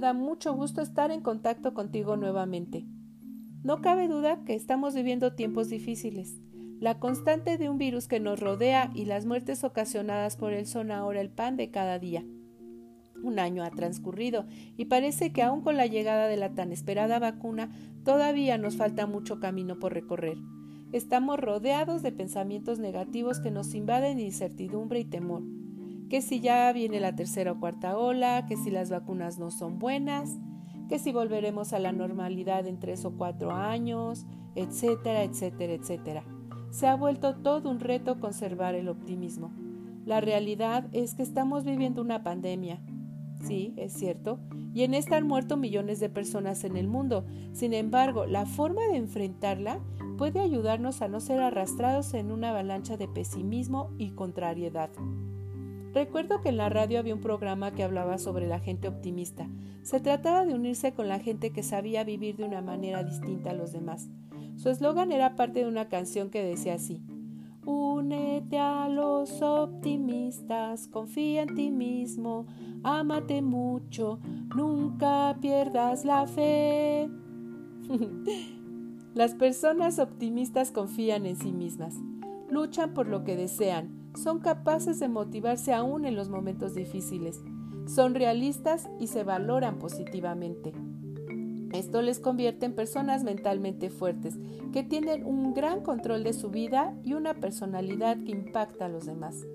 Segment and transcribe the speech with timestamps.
[0.00, 2.86] da mucho gusto estar en contacto contigo nuevamente.
[3.62, 6.40] No cabe duda que estamos viviendo tiempos difíciles.
[6.80, 10.92] La constante de un virus que nos rodea y las muertes ocasionadas por él son
[10.92, 12.24] ahora el pan de cada día.
[13.22, 14.46] Un año ha transcurrido
[14.76, 17.70] y parece que aún con la llegada de la tan esperada vacuna
[18.04, 20.38] todavía nos falta mucho camino por recorrer.
[20.92, 25.42] Estamos rodeados de pensamientos negativos que nos invaden incertidumbre y temor.
[26.08, 29.78] Que si ya viene la tercera o cuarta ola, que si las vacunas no son
[29.78, 30.38] buenas,
[30.88, 36.24] que si volveremos a la normalidad en tres o cuatro años, etcétera, etcétera, etcétera.
[36.70, 39.52] Se ha vuelto todo un reto conservar el optimismo.
[40.06, 42.80] La realidad es que estamos viviendo una pandemia,
[43.44, 44.40] Sí, es cierto.
[44.74, 47.24] Y en esta han muerto millones de personas en el mundo.
[47.52, 49.80] Sin embargo, la forma de enfrentarla
[50.16, 54.90] puede ayudarnos a no ser arrastrados en una avalancha de pesimismo y contrariedad.
[55.94, 59.48] Recuerdo que en la radio había un programa que hablaba sobre la gente optimista.
[59.82, 63.54] Se trataba de unirse con la gente que sabía vivir de una manera distinta a
[63.54, 64.08] los demás.
[64.56, 67.02] Su eslogan era parte de una canción que decía así
[67.70, 72.46] Únete a los optimistas, confía en ti mismo,
[72.82, 74.20] ámate mucho,
[74.56, 77.10] nunca pierdas la fe.
[79.14, 81.94] Las personas optimistas confían en sí mismas,
[82.48, 87.40] luchan por lo que desean, son capaces de motivarse aún en los momentos difíciles,
[87.86, 90.72] son realistas y se valoran positivamente.
[91.72, 94.38] Esto les convierte en personas mentalmente fuertes,
[94.72, 99.06] que tienen un gran control de su vida y una personalidad que impacta a los
[99.06, 99.46] demás.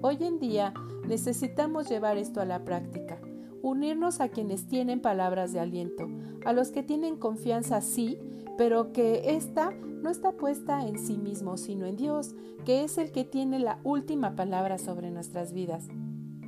[0.00, 0.72] Hoy en día
[1.06, 3.20] necesitamos llevar esto a la práctica,
[3.62, 6.08] unirnos a quienes tienen palabras de aliento,
[6.44, 8.18] a los que tienen confianza sí,
[8.56, 9.72] pero que ésta
[10.02, 13.78] no está puesta en sí mismo, sino en Dios, que es el que tiene la
[13.84, 15.88] última palabra sobre nuestras vidas.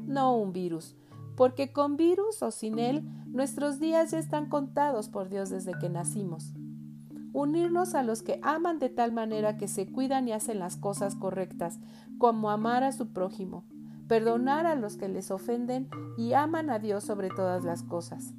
[0.07, 0.97] No un virus,
[1.37, 5.89] porque con virus o sin él, nuestros días ya están contados por Dios desde que
[5.89, 6.53] nacimos.
[7.33, 11.15] Unirnos a los que aman de tal manera que se cuidan y hacen las cosas
[11.15, 11.78] correctas,
[12.19, 13.65] como amar a su prójimo,
[14.12, 18.34] perdonar a los que les ofenden y aman a Dios sobre todas las cosas.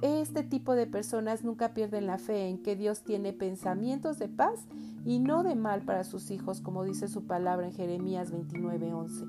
[0.00, 4.68] Este tipo de personas nunca pierden la fe en que Dios tiene pensamientos de paz
[5.04, 9.24] y no de mal para sus hijos, como dice su palabra en Jeremías 29:11.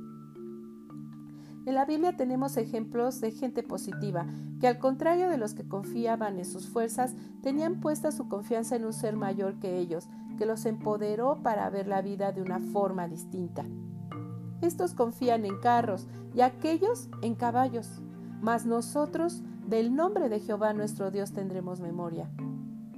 [1.66, 4.28] En la Biblia tenemos ejemplos de gente positiva,
[4.62, 8.86] que al contrario de los que confiaban en sus fuerzas, tenían puesta su confianza en
[8.86, 10.08] un ser mayor que ellos,
[10.38, 13.66] que los empoderó para ver la vida de una forma distinta.
[14.62, 18.02] Estos confían en carros y aquellos en caballos,
[18.42, 22.30] mas nosotros del nombre de Jehová nuestro Dios tendremos memoria.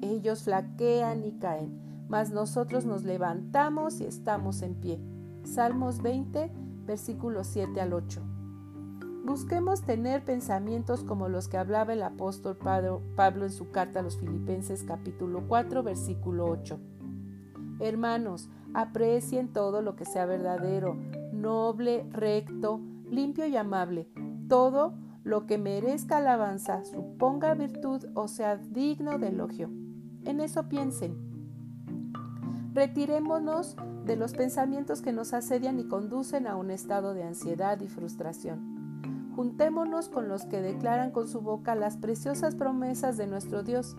[0.01, 5.00] Ellos flaquean y caen, mas nosotros nos levantamos y estamos en pie.
[5.44, 6.51] Salmos 20,
[6.85, 8.21] versículos 7 al 8.
[9.23, 14.17] Busquemos tener pensamientos como los que hablaba el apóstol Pablo en su carta a los
[14.17, 16.79] Filipenses capítulo 4 versículo 8.
[17.79, 20.97] Hermanos, aprecien todo lo que sea verdadero,
[21.41, 24.07] noble, recto, limpio y amable,
[24.47, 24.94] todo
[25.24, 29.69] lo que merezca alabanza, suponga virtud o sea digno de elogio.
[30.25, 31.16] En eso piensen.
[32.74, 33.75] Retirémonos
[34.06, 39.31] de los pensamientos que nos asedian y conducen a un estado de ansiedad y frustración.
[39.35, 43.96] Juntémonos con los que declaran con su boca las preciosas promesas de nuestro Dios,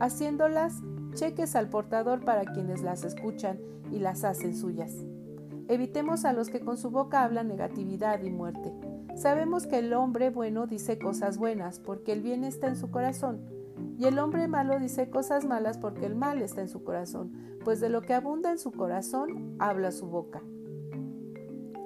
[0.00, 0.82] haciéndolas
[1.14, 3.58] cheques al portador para quienes las escuchan
[3.90, 4.92] y las hacen suyas.
[5.68, 8.72] Evitemos a los que con su boca hablan negatividad y muerte.
[9.16, 13.42] Sabemos que el hombre bueno dice cosas buenas porque el bien está en su corazón,
[13.98, 17.32] y el hombre malo dice cosas malas porque el mal está en su corazón,
[17.64, 20.40] pues de lo que abunda en su corazón habla su boca.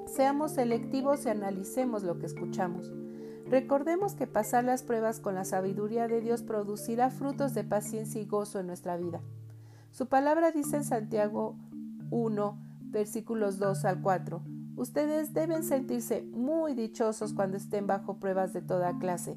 [0.06, 2.92] Seamos selectivos y analicemos lo que escuchamos.
[3.46, 8.26] Recordemos que pasar las pruebas con la sabiduría de Dios producirá frutos de paciencia y
[8.26, 9.22] gozo en nuestra vida.
[9.90, 11.56] Su palabra dice en Santiago
[12.10, 14.42] 1, versículos 2 al 4.
[14.76, 19.36] Ustedes deben sentirse muy dichosos cuando estén bajo pruebas de toda clase,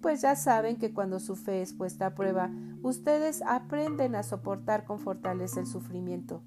[0.00, 2.50] pues ya saben que cuando su fe es puesta a prueba,
[2.82, 6.42] ustedes aprenden a soportar con fortaleza el sufrimiento.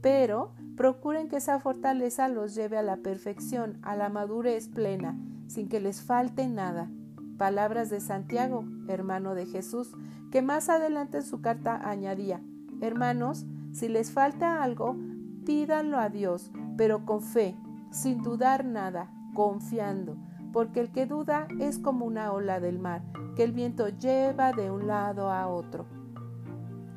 [0.00, 5.68] Pero Procuren que esa fortaleza los lleve a la perfección, a la madurez plena, sin
[5.68, 6.90] que les falte nada.
[7.36, 9.92] Palabras de Santiago, hermano de Jesús,
[10.30, 12.42] que más adelante en su carta añadía,
[12.80, 14.96] Hermanos, si les falta algo,
[15.44, 17.56] pídanlo a Dios, pero con fe,
[17.90, 20.16] sin dudar nada, confiando,
[20.52, 23.02] porque el que duda es como una ola del mar,
[23.36, 25.86] que el viento lleva de un lado a otro.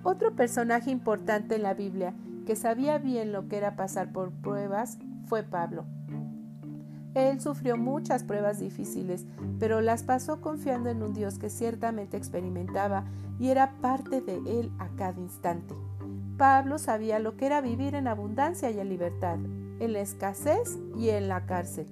[0.04, 2.14] Otro personaje importante en la Biblia
[2.46, 5.86] que sabía bien lo que era pasar por pruebas, fue Pablo.
[7.16, 9.26] Él sufrió muchas pruebas difíciles,
[9.58, 13.06] pero las pasó confiando en un Dios que ciertamente experimentaba
[13.40, 15.74] y era parte de Él a cada instante.
[16.38, 19.38] Pablo sabía lo que era vivir en abundancia y en libertad,
[19.80, 21.88] en la escasez y en la cárcel.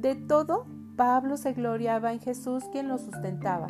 [0.00, 0.66] De todo,
[0.96, 3.68] Pablo se gloriaba en Jesús quien lo sustentaba.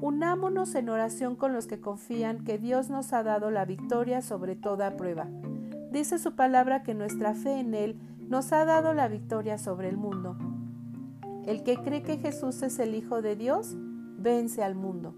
[0.00, 4.56] Unámonos en oración con los que confían que Dios nos ha dado la victoria sobre
[4.56, 5.26] toda prueba.
[5.90, 9.96] Dice su palabra que nuestra fe en Él nos ha dado la victoria sobre el
[9.96, 10.36] mundo.
[11.46, 13.74] El que cree que Jesús es el Hijo de Dios,
[14.18, 15.14] vence al mundo.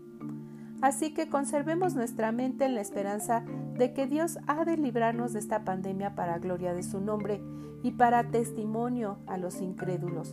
[0.82, 3.44] Así que conservemos nuestra mente en la esperanza
[3.74, 7.42] de que Dios ha de librarnos de esta pandemia para gloria de su nombre
[7.82, 10.32] y para testimonio a los incrédulos.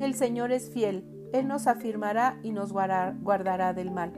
[0.00, 4.12] El Señor es fiel, Él nos afirmará y nos guardará del mal.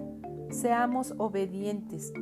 [0.50, 2.12] Seamos obedientes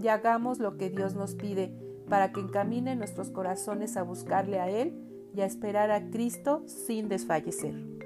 [0.00, 1.72] y hagamos lo que Dios nos pide
[2.08, 7.08] para que encamine nuestros corazones a buscarle a Él y a esperar a Cristo sin
[7.08, 7.97] desfallecer.